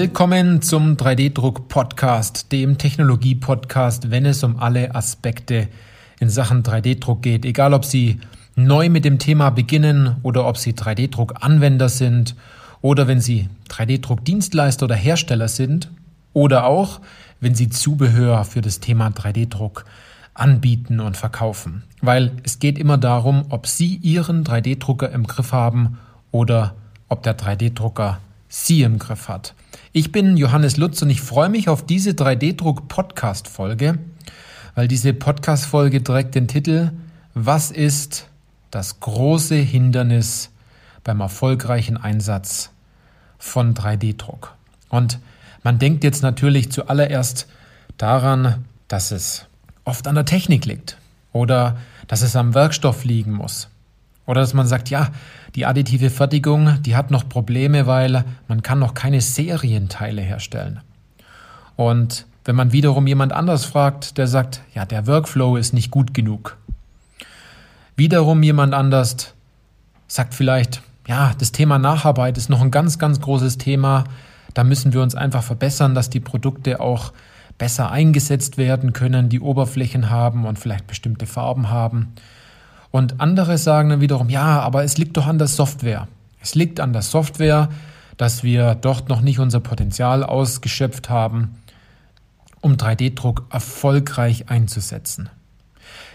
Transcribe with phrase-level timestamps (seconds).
[0.00, 5.68] Willkommen zum 3D-Druck-Podcast, dem Technologie-Podcast, wenn es um alle Aspekte
[6.20, 7.44] in Sachen 3D-Druck geht.
[7.44, 8.18] Egal, ob Sie
[8.56, 12.34] neu mit dem Thema beginnen oder ob Sie 3D-Druck-Anwender sind
[12.80, 15.90] oder wenn Sie 3D-Druck-Dienstleister oder Hersteller sind
[16.32, 17.02] oder auch,
[17.40, 19.84] wenn Sie Zubehör für das Thema 3D-Druck
[20.32, 21.82] anbieten und verkaufen.
[22.00, 25.98] Weil es geht immer darum, ob Sie Ihren 3D-Drucker im Griff haben
[26.30, 26.74] oder
[27.10, 28.18] ob der 3D-Drucker
[28.52, 29.54] Sie im Griff hat.
[29.92, 34.00] Ich bin Johannes Lutz und ich freue mich auf diese 3D-Druck-Podcast-Folge,
[34.74, 36.90] weil diese Podcast-Folge trägt den Titel
[37.32, 38.26] Was ist
[38.72, 40.50] das große Hindernis
[41.04, 42.70] beim erfolgreichen Einsatz
[43.38, 44.56] von 3D-Druck?
[44.88, 45.20] Und
[45.62, 47.46] man denkt jetzt natürlich zuallererst
[47.98, 49.46] daran, dass es
[49.84, 50.98] oft an der Technik liegt
[51.32, 53.68] oder dass es am Werkstoff liegen muss
[54.30, 55.08] oder dass man sagt, ja,
[55.56, 60.78] die additive Fertigung, die hat noch Probleme, weil man kann noch keine Serienteile herstellen.
[61.74, 66.14] Und wenn man wiederum jemand anders fragt, der sagt, ja, der Workflow ist nicht gut
[66.14, 66.58] genug.
[67.96, 69.34] Wiederum jemand anders
[70.06, 74.04] sagt vielleicht, ja, das Thema Nacharbeit ist noch ein ganz, ganz großes Thema.
[74.54, 77.12] Da müssen wir uns einfach verbessern, dass die Produkte auch
[77.58, 82.12] besser eingesetzt werden können, die Oberflächen haben und vielleicht bestimmte Farben haben.
[82.90, 86.08] Und andere sagen dann wiederum, ja, aber es liegt doch an der Software.
[86.40, 87.68] Es liegt an der Software,
[88.16, 91.56] dass wir dort noch nicht unser Potenzial ausgeschöpft haben,
[92.60, 95.30] um 3D-Druck erfolgreich einzusetzen.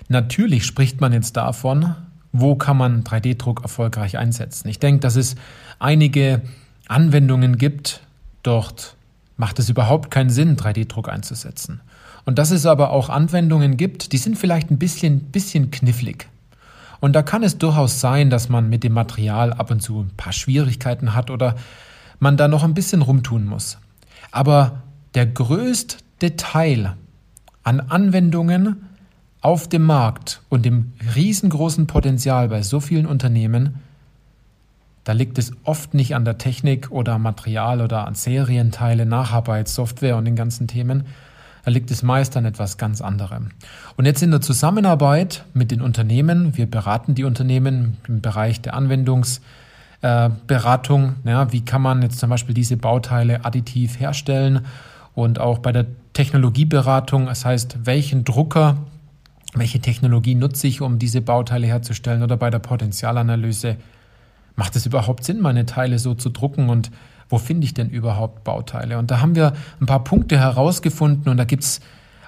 [0.07, 1.95] Natürlich spricht man jetzt davon,
[2.31, 4.67] wo kann man 3D-Druck erfolgreich einsetzen.
[4.67, 5.35] Ich denke, dass es
[5.79, 6.41] einige
[6.87, 8.01] Anwendungen gibt,
[8.43, 8.95] dort
[9.37, 11.81] macht es überhaupt keinen Sinn, 3D-Druck einzusetzen.
[12.25, 16.27] Und dass es aber auch Anwendungen gibt, die sind vielleicht ein bisschen, bisschen knifflig.
[17.05, 20.11] Und da kann es durchaus sein, dass man mit dem Material ab und zu ein
[20.17, 21.53] paar Schwierigkeiten hat oder
[22.17, 23.77] man da noch ein bisschen rumtun muss.
[24.31, 24.81] Aber
[25.13, 26.95] der größte Teil
[27.61, 28.87] an Anwendungen
[29.41, 33.75] auf dem Markt und dem riesengroßen Potenzial bei so vielen Unternehmen,
[35.03, 40.17] da liegt es oft nicht an der Technik oder Material oder an Serienteile, Nacharbeit, Software
[40.17, 41.03] und den ganzen Themen,
[41.65, 43.49] da liegt es meist an etwas ganz anderem.
[43.97, 48.75] Und jetzt in der Zusammenarbeit mit den Unternehmen, wir beraten die Unternehmen im Bereich der
[48.75, 54.67] Anwendungsberatung, äh, ja, wie kann man jetzt zum Beispiel diese Bauteile additiv herstellen
[55.15, 58.77] und auch bei der Technologieberatung, das heißt, welchen Drucker,
[59.55, 63.77] welche Technologie nutze ich, um diese Bauteile herzustellen oder bei der Potenzialanalyse,
[64.55, 66.91] macht es überhaupt Sinn, meine Teile so zu drucken und
[67.29, 68.97] wo finde ich denn überhaupt Bauteile?
[68.97, 71.81] Und da haben wir ein paar Punkte herausgefunden und da gibt es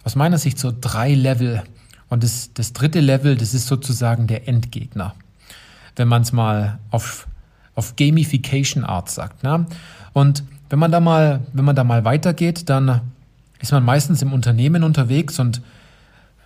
[0.04, 1.64] aus meiner Sicht so drei Level.
[2.10, 5.14] Und das, das dritte Level, das ist sozusagen der Endgegner,
[5.96, 7.28] wenn man es mal auf,
[7.76, 9.44] auf Gamification Art sagt.
[9.44, 9.66] Ne?
[10.14, 13.02] Und wenn man da mal, wenn man da mal weitergeht, dann
[13.60, 15.62] ist man meistens im Unternehmen unterwegs und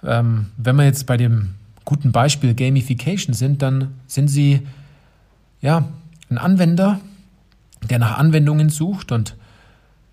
[0.03, 4.61] ähm, wenn wir jetzt bei dem guten Beispiel Gamification sind, dann sind sie
[5.61, 5.85] ja
[6.29, 6.99] ein Anwender,
[7.89, 9.35] der nach Anwendungen sucht und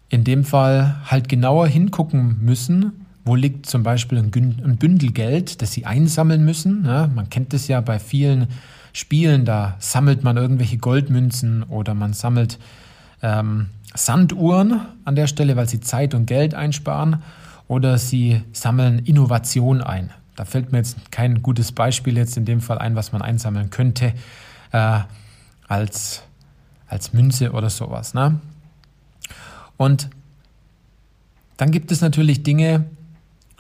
[0.09, 5.73] in dem Fall halt genauer hingucken müssen, wo liegt zum Beispiel ein Bündel Geld, das
[5.73, 6.85] sie einsammeln müssen.
[6.87, 8.47] Ja, man kennt es ja bei vielen
[8.95, 12.59] Spielen, da sammelt man irgendwelche Goldmünzen oder man sammelt
[13.23, 17.23] ähm, Sanduhren an der Stelle, weil sie Zeit und Geld einsparen
[17.67, 20.11] oder sie sammeln Innovation ein.
[20.37, 23.71] Da fällt mir jetzt kein gutes Beispiel jetzt in dem Fall ein, was man einsammeln
[23.71, 24.15] könnte
[24.73, 25.01] äh,
[25.67, 26.23] als
[26.89, 28.15] als Münze oder sowas.
[28.15, 28.41] Ne?
[29.77, 30.11] Und
[31.57, 32.87] dann gibt es natürlich Dinge,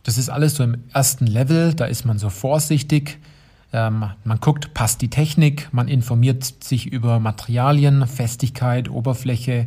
[0.02, 3.18] das ist alles so im ersten Level, da ist man so vorsichtig.
[3.72, 9.66] Ähm, man guckt, passt die Technik, man informiert sich über Materialien, Festigkeit, Oberfläche.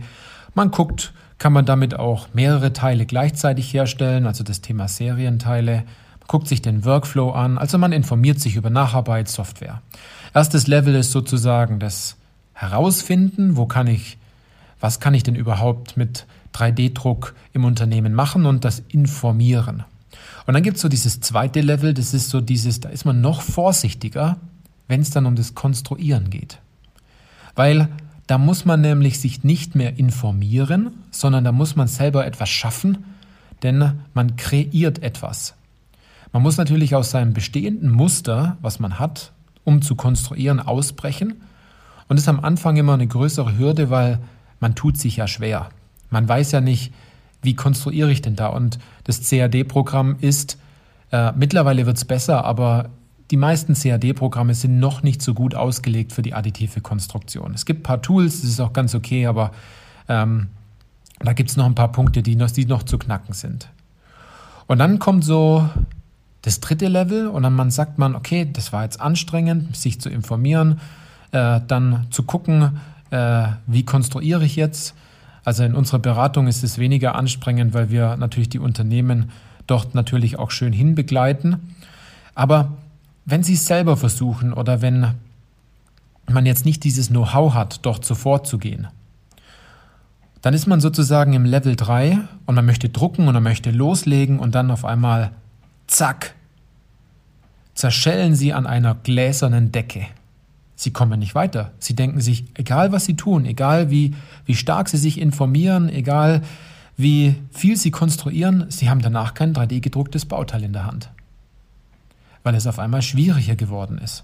[0.55, 5.75] Man guckt, kann man damit auch mehrere Teile gleichzeitig herstellen, also das Thema Serienteile.
[5.75, 9.81] Man guckt sich den Workflow an, also man informiert sich über Nacharbeit, Software.
[10.33, 12.15] Erstes Level ist sozusagen das
[12.61, 14.17] herausfinden, wo kann ich,
[14.79, 19.83] was kann ich denn überhaupt mit 3D-Druck im Unternehmen machen und das informieren.
[20.45, 23.21] Und dann gibt es so dieses zweite Level, das ist so dieses, da ist man
[23.21, 24.37] noch vorsichtiger,
[24.87, 26.59] wenn es dann um das Konstruieren geht.
[27.55, 27.89] Weil
[28.27, 33.05] da muss man nämlich sich nicht mehr informieren, sondern da muss man selber etwas schaffen,
[33.63, 35.55] denn man kreiert etwas.
[36.31, 39.31] Man muss natürlich aus seinem bestehenden Muster, was man hat,
[39.63, 41.41] um zu konstruieren, ausbrechen
[42.11, 44.19] und das ist am Anfang immer eine größere Hürde, weil
[44.59, 45.69] man tut sich ja schwer.
[46.09, 46.93] Man weiß ja nicht,
[47.41, 48.47] wie konstruiere ich denn da?
[48.47, 50.57] Und das CAD-Programm ist,
[51.13, 52.89] äh, mittlerweile wird es besser, aber
[53.31, 57.53] die meisten CAD-Programme sind noch nicht so gut ausgelegt für die additive Konstruktion.
[57.53, 59.51] Es gibt ein paar Tools, das ist auch ganz okay, aber
[60.09, 60.49] ähm,
[61.19, 63.69] Da gibt es noch ein paar Punkte, die noch, die noch zu knacken sind.
[64.67, 65.69] Und dann kommt so
[66.41, 70.09] das dritte Level und dann man sagt man, okay, das war jetzt anstrengend, sich zu
[70.09, 70.81] informieren,
[71.31, 72.79] äh, dann zu gucken,
[73.11, 74.93] äh, wie konstruiere ich jetzt.
[75.43, 79.31] Also in unserer Beratung ist es weniger anstrengend, weil wir natürlich die Unternehmen
[79.67, 81.75] dort natürlich auch schön hinbegleiten.
[82.35, 82.73] Aber
[83.25, 85.15] wenn Sie es selber versuchen oder wenn
[86.29, 88.87] man jetzt nicht dieses Know-how hat, dort so vorzugehen,
[90.41, 94.39] dann ist man sozusagen im Level 3 und man möchte drucken und man möchte loslegen
[94.39, 95.31] und dann auf einmal,
[95.87, 96.33] zack,
[97.75, 100.07] zerschellen Sie an einer gläsernen Decke.
[100.75, 101.71] Sie kommen nicht weiter.
[101.79, 104.15] Sie denken sich, egal was Sie tun, egal wie,
[104.45, 106.41] wie stark Sie sich informieren, egal
[106.97, 111.09] wie viel Sie konstruieren, Sie haben danach kein 3D-gedrucktes Bauteil in der Hand.
[112.43, 114.23] Weil es auf einmal schwieriger geworden ist.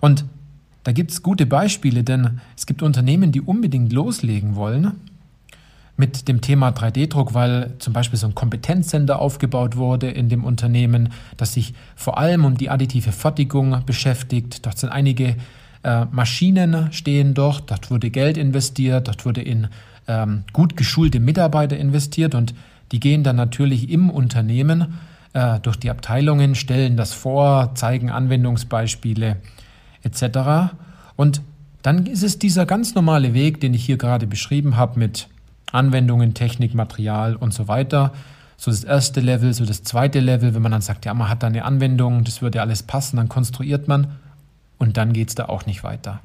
[0.00, 0.24] Und
[0.84, 5.09] da gibt es gute Beispiele, denn es gibt Unternehmen, die unbedingt loslegen wollen
[6.00, 11.10] mit dem Thema 3D-Druck, weil zum Beispiel so ein Kompetenzcenter aufgebaut wurde in dem Unternehmen,
[11.36, 14.66] das sich vor allem um die additive Fertigung beschäftigt.
[14.66, 15.36] Dort sind einige
[15.82, 19.68] äh, Maschinen stehen dort, dort wurde Geld investiert, dort wurde in
[20.08, 22.54] ähm, gut geschulte Mitarbeiter investiert und
[22.92, 24.98] die gehen dann natürlich im Unternehmen
[25.32, 29.36] äh, durch die Abteilungen, stellen das vor, zeigen Anwendungsbeispiele
[30.02, 30.74] etc.
[31.16, 31.42] Und
[31.82, 35.28] dann ist es dieser ganz normale Weg, den ich hier gerade beschrieben habe mit
[35.72, 38.12] Anwendungen, Technik, Material und so weiter.
[38.56, 41.42] So das erste Level, so das zweite Level, wenn man dann sagt, ja, man hat
[41.42, 44.18] da eine Anwendung, das würde alles passen, dann konstruiert man
[44.78, 46.20] und dann geht es da auch nicht weiter.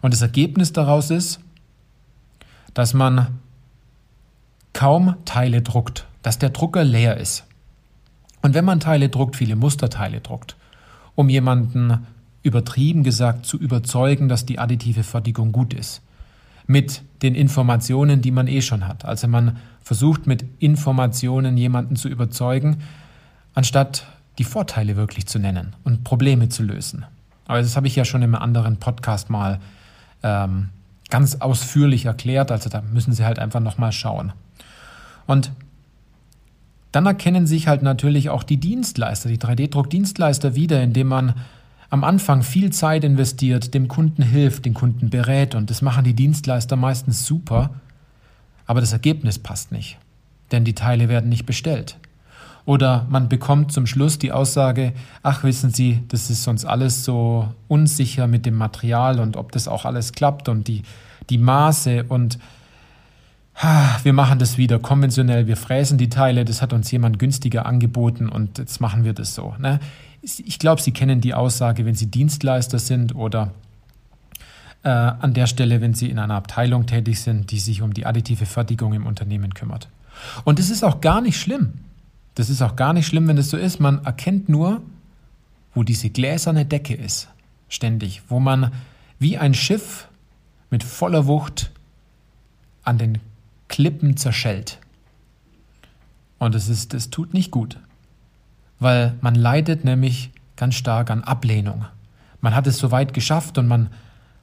[0.00, 1.40] Und das Ergebnis daraus ist,
[2.74, 3.38] dass man
[4.72, 7.44] kaum Teile druckt, dass der Drucker leer ist.
[8.42, 10.56] Und wenn man Teile druckt, viele Musterteile druckt,
[11.14, 12.06] um jemanden
[12.42, 16.02] übertrieben gesagt zu überzeugen, dass die additive Fertigung gut ist.
[16.66, 19.04] Mit den Informationen, die man eh schon hat.
[19.04, 22.78] Also man versucht mit Informationen jemanden zu überzeugen,
[23.54, 24.06] anstatt
[24.38, 27.04] die Vorteile wirklich zu nennen und Probleme zu lösen.
[27.46, 29.60] Aber das habe ich ja schon im anderen Podcast mal
[30.22, 30.68] ähm,
[31.10, 32.50] ganz ausführlich erklärt.
[32.52, 34.32] Also da müssen Sie halt einfach nochmal schauen.
[35.26, 35.52] Und
[36.92, 41.34] dann erkennen sich halt natürlich auch die Dienstleister, die 3D-Druck-Dienstleister wieder, indem man
[41.90, 46.14] am Anfang viel Zeit investiert, dem Kunden hilft, den Kunden berät und das machen die
[46.14, 47.70] Dienstleister meistens super,
[48.66, 49.98] aber das Ergebnis passt nicht,
[50.52, 51.98] denn die Teile werden nicht bestellt.
[52.64, 54.92] Oder man bekommt zum Schluss die Aussage,
[55.22, 59.66] ach wissen Sie, das ist uns alles so unsicher mit dem Material und ob das
[59.66, 60.82] auch alles klappt und die,
[61.30, 62.38] die Maße und
[64.02, 68.28] wir machen das wieder konventionell, wir fräsen die Teile, das hat uns jemand günstiger angeboten
[68.28, 69.54] und jetzt machen wir das so.
[69.58, 69.80] Ne?
[70.22, 73.52] Ich glaube, Sie kennen die Aussage, wenn Sie Dienstleister sind oder
[74.82, 78.06] äh, an der Stelle, wenn Sie in einer Abteilung tätig sind, die sich um die
[78.06, 79.88] additive Fertigung im Unternehmen kümmert.
[80.44, 81.72] Und das ist auch gar nicht schlimm.
[82.34, 83.80] Das ist auch gar nicht schlimm, wenn es so ist.
[83.80, 84.82] Man erkennt nur,
[85.74, 87.28] wo diese gläserne Decke ist,
[87.68, 88.72] ständig, wo man
[89.18, 90.08] wie ein Schiff
[90.70, 91.70] mit voller Wucht
[92.84, 93.18] an den
[93.70, 94.78] Klippen zerschellt.
[96.38, 97.78] Und es ist, das tut nicht gut
[98.80, 101.84] weil man leidet nämlich ganz stark an Ablehnung.
[102.40, 103.90] Man hat es so weit geschafft und man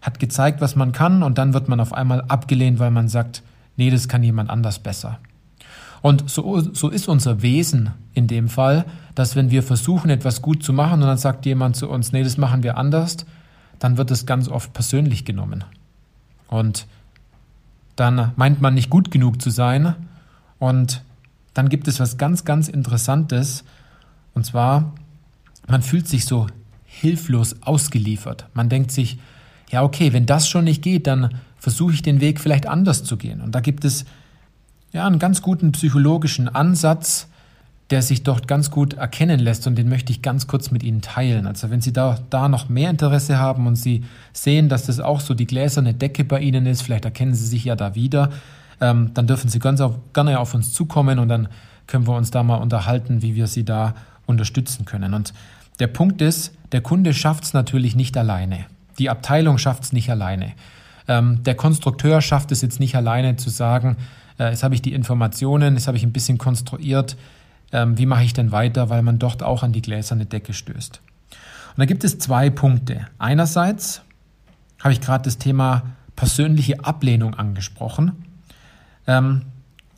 [0.01, 3.42] hat gezeigt, was man kann und dann wird man auf einmal abgelehnt, weil man sagt,
[3.75, 5.20] nee, das kann jemand anders besser.
[6.04, 8.86] Und so, so ist unser Wesen in dem Fall,
[9.16, 12.24] dass wenn wir versuchen, etwas gut zu machen und dann sagt jemand zu uns, nee,
[12.24, 13.18] das machen wir anders,
[13.80, 15.66] dann wird es ganz oft persönlich genommen.
[16.48, 16.86] Und
[17.98, 19.96] dann meint man nicht gut genug zu sein
[20.60, 21.04] und
[21.54, 23.66] dann gibt es was ganz, ganz Interessantes,
[24.34, 24.94] und zwar,
[25.68, 26.46] man fühlt sich so
[26.86, 28.46] hilflos ausgeliefert.
[28.54, 29.18] Man denkt sich,
[29.72, 33.18] ja, okay, wenn das schon nicht geht, dann versuche ich den Weg vielleicht anders zu
[33.18, 33.42] gehen.
[33.42, 34.06] Und da gibt es
[34.94, 37.27] ja einen ganz guten psychologischen Ansatz,
[37.89, 41.01] der sich dort ganz gut erkennen lässt und den möchte ich ganz kurz mit Ihnen
[41.01, 41.48] teilen.
[41.48, 44.03] Also wenn Sie da, da noch mehr Interesse haben und Sie
[44.34, 47.63] sehen, dass das auch so die gläserne Decke bei Ihnen ist, vielleicht erkennen Sie sich
[47.63, 48.32] ja da wieder,
[48.82, 51.48] ähm, dann dürfen Sie ganz auf, gerne auf uns zukommen und dann
[51.88, 55.13] können wir uns da mal unterhalten, wie wir Sie da unterstützen können.
[55.13, 55.34] Und
[55.79, 58.65] der Punkt ist, der Kunde schafft es natürlich nicht alleine.
[59.00, 60.53] Die Abteilung schafft es nicht alleine.
[61.08, 63.96] Ähm, der Konstrukteur schafft es jetzt nicht alleine zu sagen,
[64.39, 67.15] äh, jetzt habe ich die Informationen, jetzt habe ich ein bisschen konstruiert,
[67.72, 71.02] ähm, wie mache ich denn weiter, weil man dort auch an die gläserne Decke stößt.
[71.32, 73.08] Und da gibt es zwei Punkte.
[73.20, 74.02] Einerseits
[74.80, 75.84] habe ich gerade das Thema
[76.16, 78.12] persönliche Ablehnung angesprochen.
[79.06, 79.44] Ähm,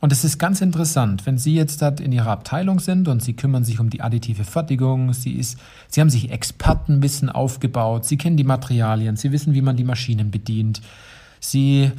[0.00, 3.34] und es ist ganz interessant, wenn Sie jetzt dort in Ihrer Abteilung sind und Sie
[3.34, 5.58] kümmern sich um die additive Fertigung, Sie, ist,
[5.88, 10.30] Sie haben sich Expertenwissen aufgebaut, Sie kennen die Materialien, Sie wissen, wie man die Maschinen
[10.30, 10.80] bedient,
[11.38, 11.92] Sie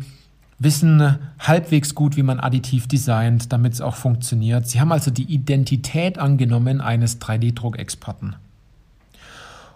[0.64, 4.68] wissen halbwegs gut, wie man additiv designt, damit es auch funktioniert.
[4.68, 8.36] Sie haben also die Identität angenommen eines 3D-Druckexperten.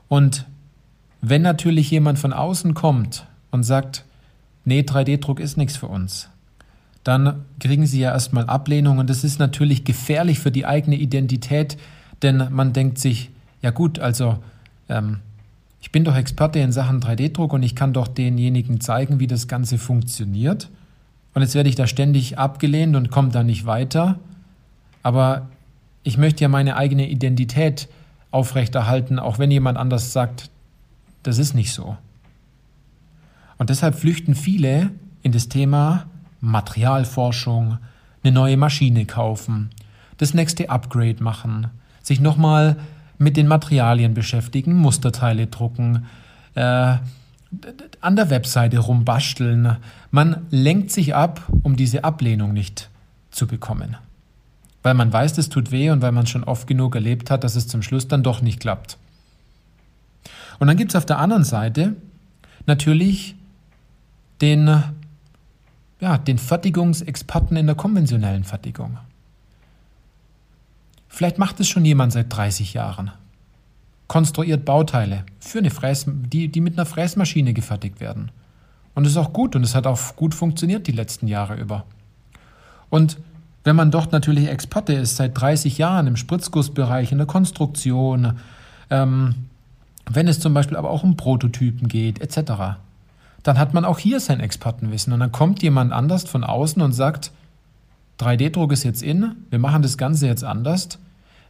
[0.08, 0.46] Und
[1.22, 4.06] wenn natürlich jemand von außen kommt und sagt,
[4.64, 6.30] nee, 3D-Druck ist nichts für uns,
[7.04, 11.78] dann kriegen sie ja erstmal Ablehnung und das ist natürlich gefährlich für die eigene Identität,
[12.22, 13.32] denn man denkt sich,
[13.64, 14.38] ja gut, also
[14.88, 15.20] ähm,
[15.86, 19.48] ich bin doch Experte in Sachen 3D-Druck und ich kann doch denjenigen zeigen, wie das
[19.48, 20.72] Ganze funktioniert.
[21.36, 24.18] Und jetzt werde ich da ständig abgelehnt und komme da nicht weiter.
[25.04, 25.48] Aber
[26.02, 27.88] ich möchte ja meine eigene Identität
[28.32, 30.50] aufrechterhalten, auch wenn jemand anders sagt,
[31.22, 31.96] das ist nicht so.
[33.60, 34.90] Und deshalb flüchten viele
[35.22, 36.08] in das Thema
[36.42, 37.78] Materialforschung,
[38.24, 39.70] eine neue Maschine kaufen,
[40.18, 41.68] das nächste Upgrade machen,
[42.02, 42.76] sich nochmal
[43.18, 46.06] mit den Materialien beschäftigen, Musterteile drucken,
[46.56, 46.96] äh,
[48.02, 49.78] an der Webseite rumbasteln.
[50.12, 52.90] Man lenkt sich ab, um diese Ablehnung nicht
[53.32, 53.98] zu bekommen.
[54.84, 57.56] Weil man weiß, das tut weh und weil man schon oft genug erlebt hat, dass
[57.56, 58.98] es zum Schluss dann doch nicht klappt.
[60.60, 61.96] Und dann gibt es auf der anderen Seite
[62.66, 63.36] natürlich
[64.42, 64.84] den,
[66.00, 68.98] ja, den Fertigungsexperten in der konventionellen Fertigung.
[71.16, 73.10] Vielleicht macht es schon jemand seit 30 Jahren.
[74.08, 78.32] Konstruiert Bauteile für eine Fräs, die, die mit einer Fräsmaschine gefertigt werden.
[78.96, 81.86] Und es ist auch gut und es hat auch gut funktioniert die letzten Jahre über.
[82.90, 83.18] Und
[83.64, 88.34] wenn man dort natürlich Experte ist, seit 30 Jahren im Spritzgussbereich, in der Konstruktion,
[88.90, 89.36] ähm,
[90.12, 92.76] wenn es zum Beispiel aber auch um Prototypen geht, etc.,
[93.42, 95.14] dann hat man auch hier sein Expertenwissen.
[95.14, 97.32] Und dann kommt jemand anders von außen und sagt,
[98.20, 101.00] 3D-Druck ist jetzt in, wir machen das Ganze jetzt anders.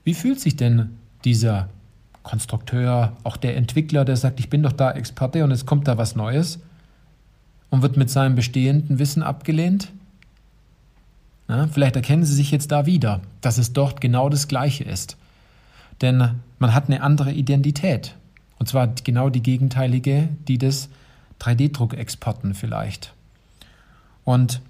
[0.05, 0.91] Wie fühlt sich denn
[1.25, 1.67] dieser
[2.24, 5.97] Konstrukteur, auch der Entwickler, der sagt, ich bin doch da Experte und es kommt da
[5.97, 6.59] was Neues
[7.71, 9.91] und wird mit seinem bestehenden Wissen abgelehnt?
[11.47, 15.17] Na, vielleicht erkennen Sie sich jetzt da wieder, dass es dort genau das Gleiche ist.
[16.01, 18.15] Denn man hat eine andere Identität.
[18.57, 20.89] Und zwar genau die gegenteilige, die des
[21.41, 23.13] 3D-Druckexperten vielleicht.
[24.24, 24.62] Und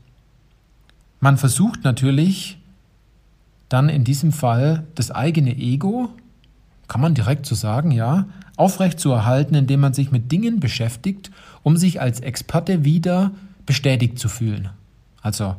[1.20, 2.58] man versucht natürlich,
[3.70, 6.10] dann in diesem Fall das eigene Ego,
[6.88, 8.26] kann man direkt so sagen, ja,
[8.58, 11.32] aufrecht zu erhalten, indem man sich mit Dingen beschäftigt,
[11.64, 13.32] um sich als Experte wieder
[13.66, 14.70] bestätigt zu fühlen.
[15.22, 15.56] Also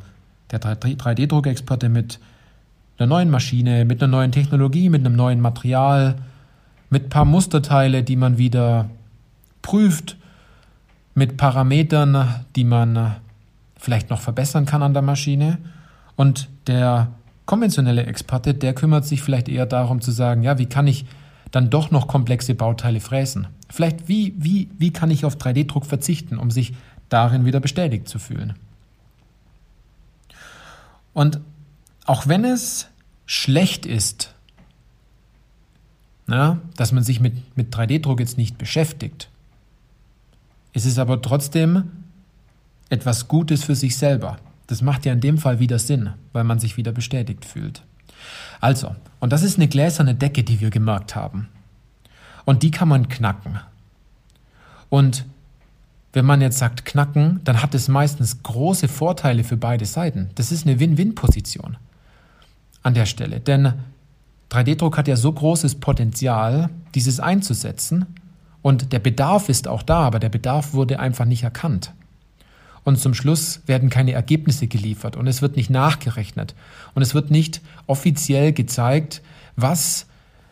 [0.51, 2.19] der 3D-Druckexperte mit
[2.97, 6.15] einer neuen Maschine, mit einer neuen Technologie, mit einem neuen Material,
[6.89, 8.89] mit ein paar Musterteile, die man wieder
[9.61, 10.15] prüft,
[11.13, 13.17] mit Parametern, die man
[13.75, 15.57] vielleicht noch verbessern kann an der Maschine.
[16.15, 17.11] Und der
[17.47, 21.05] konventionelle Experte, der kümmert sich vielleicht eher darum zu sagen, ja, wie kann ich
[21.49, 23.47] dann doch noch komplexe Bauteile fräsen?
[23.69, 26.75] Vielleicht, wie, wie, wie kann ich auf 3D-Druck verzichten, um sich
[27.09, 28.53] darin wieder bestätigt zu fühlen?
[31.13, 31.39] Und
[32.05, 32.89] auch wenn es
[33.25, 34.35] schlecht ist,
[36.27, 39.29] na, dass man sich mit, mit 3D-Druck jetzt nicht beschäftigt,
[40.73, 41.91] ist es aber trotzdem
[42.89, 44.37] etwas Gutes für sich selber.
[44.67, 47.83] Das macht ja in dem Fall wieder Sinn, weil man sich wieder bestätigt fühlt.
[48.59, 51.47] Also, und das ist eine gläserne Decke, die wir gemerkt haben.
[52.45, 53.59] Und die kann man knacken.
[54.89, 55.25] Und
[56.13, 60.29] wenn man jetzt sagt knacken, dann hat es meistens große Vorteile für beide Seiten.
[60.35, 61.77] Das ist eine Win-Win-Position
[62.83, 63.39] an der Stelle.
[63.39, 63.73] Denn
[64.49, 68.05] 3D-Druck hat ja so großes Potenzial, dieses einzusetzen.
[68.61, 71.93] Und der Bedarf ist auch da, aber der Bedarf wurde einfach nicht erkannt
[72.87, 76.55] und zum Schluss werden keine Ergebnisse geliefert und es wird nicht nachgerechnet.
[76.95, 79.21] Und es wird nicht offiziell gezeigt,
[79.57, 80.05] was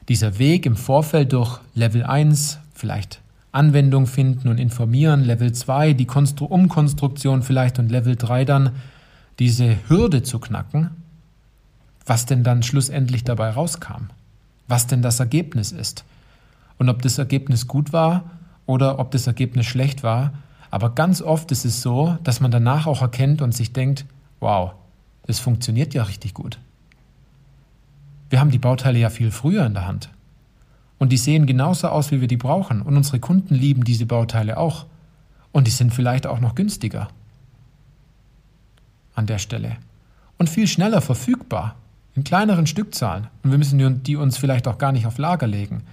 [0.10, 3.22] dieser Weg im Vorfeld durch Level 1 vielleicht
[3.54, 8.72] Anwendung finden und informieren, Level 2 die Konstru Umkonstruktion vielleicht und Level 3 dann
[9.40, 10.90] diese Hürde zu knacken,
[12.06, 14.10] was denn dann schlussendlich dabei rauskam,
[14.68, 16.04] was denn das Ergebnis ist.
[16.80, 18.30] Und ob das Ergebnis gut war
[18.66, 20.34] oder ob das Ergebnis schlecht war,
[20.76, 24.04] aber ganz oft ist es so, dass man danach auch erkennt und sich denkt,
[24.42, 24.74] wow,
[25.26, 26.60] das funktioniert ja richtig gut.
[28.30, 30.10] Wir haben die Bauteile ja viel früher in der Hand.
[30.98, 32.82] Und die sehen genauso aus, wie wir die brauchen.
[32.82, 34.86] Und unsere Kunden lieben diese Bauteile auch.
[35.54, 37.08] Und die sind vielleicht auch noch günstiger.
[39.14, 39.78] An der Stelle.
[40.38, 41.76] Und viel schneller verfügbar.
[42.16, 43.28] In kleineren Stückzahlen.
[43.44, 45.84] Und wir müssen die uns vielleicht auch gar nicht auf Lager legen.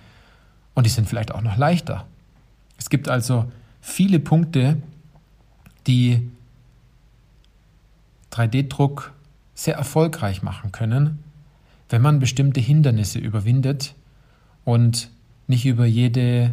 [0.74, 2.04] Und die sind vielleicht auch noch leichter.
[2.78, 3.44] Es gibt also
[3.82, 4.78] viele Punkte,
[5.86, 6.30] die
[8.32, 9.12] 3D-Druck
[9.54, 11.18] sehr erfolgreich machen können,
[11.90, 13.94] wenn man bestimmte Hindernisse überwindet
[14.64, 15.10] und
[15.46, 16.52] nicht über jede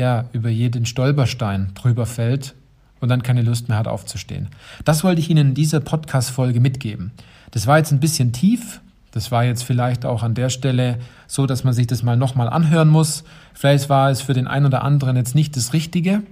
[0.00, 2.54] ja, über jeden Stolperstein drüber fällt
[3.00, 4.48] und dann keine Lust mehr hat aufzustehen.
[4.84, 7.12] Das wollte ich Ihnen in dieser Podcast-Folge mitgeben.
[7.50, 8.80] Das war jetzt ein bisschen tief.
[9.12, 12.48] Das war jetzt vielleicht auch an der Stelle so, dass man sich das mal nochmal
[12.48, 13.24] anhören muss.
[13.52, 16.22] Vielleicht war es für den einen oder anderen jetzt nicht das Richtige.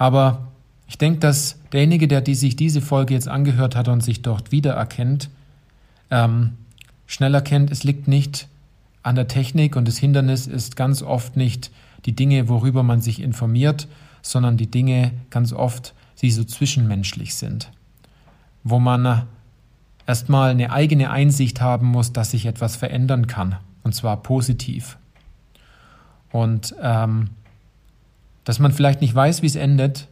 [0.00, 0.48] Aber
[0.86, 4.50] ich denke, dass derjenige, der die sich diese Folge jetzt angehört hat und sich dort
[4.50, 5.28] wiedererkennt,
[6.10, 6.54] ähm,
[7.06, 8.48] schnell erkennt, es liegt nicht
[9.02, 11.70] an der Technik und das Hindernis ist ganz oft nicht
[12.06, 13.88] die Dinge, worüber man sich informiert,
[14.22, 15.92] sondern die Dinge ganz oft,
[16.22, 17.70] die so zwischenmenschlich sind,
[18.64, 19.26] wo man
[20.06, 24.96] erstmal eine eigene Einsicht haben muss, dass sich etwas verändern kann, und zwar positiv.
[26.32, 27.28] Und ähm,
[28.50, 30.08] dass man vielleicht nicht weiß, wie es endet,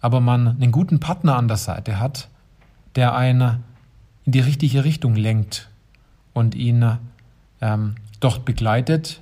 [0.00, 2.28] aber man einen guten Partner an der Seite hat,
[2.94, 3.64] der einen
[4.24, 5.68] in die richtige Richtung lenkt
[6.32, 6.98] und ihn
[7.60, 9.20] ähm, dort begleitet,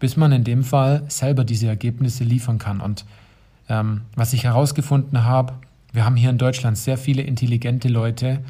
[0.00, 2.80] bis man in dem Fall selber diese Ergebnisse liefern kann.
[2.80, 3.04] Und
[3.68, 5.52] ähm, was ich herausgefunden habe,
[5.92, 8.40] wir haben hier in Deutschland sehr viele intelligente Leute,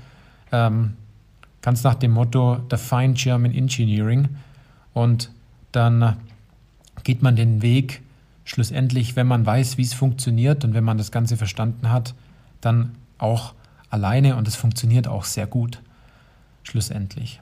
[0.52, 0.95] ähm,
[1.61, 4.26] ganz nach dem Motto The Fine German Engineering.
[4.95, 5.31] Und
[5.73, 6.17] dann
[7.05, 8.00] geht man den Weg
[8.45, 12.15] schlussendlich, wenn man weiß, wie es funktioniert und wenn man das Ganze verstanden hat,
[12.61, 13.55] dann auch
[13.91, 15.83] alleine und es funktioniert auch sehr gut
[16.63, 17.41] schlussendlich.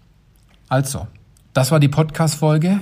[0.69, 1.07] Also,
[1.53, 2.81] das war die Podcast-Folge.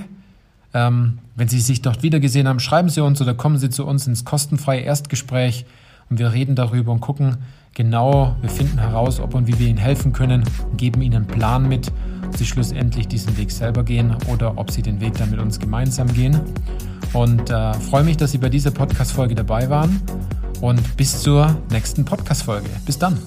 [0.73, 4.07] Ähm, wenn Sie sich dort wiedergesehen haben, schreiben Sie uns oder kommen Sie zu uns
[4.07, 5.65] ins kostenfreie Erstgespräch
[6.09, 7.37] und wir reden darüber und gucken
[7.73, 10.43] genau, wir finden heraus, ob und wie wir Ihnen helfen können
[10.75, 11.91] geben Ihnen einen Plan mit,
[12.27, 15.59] ob Sie schlussendlich diesen Weg selber gehen oder ob Sie den Weg dann mit uns
[15.59, 16.39] gemeinsam gehen.
[17.13, 20.01] Und äh, freue mich, dass Sie bei dieser Podcast-Folge dabei waren
[20.61, 22.69] und bis zur nächsten Podcast-Folge.
[22.85, 23.17] Bis dann.